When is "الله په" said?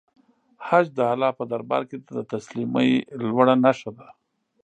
1.11-1.43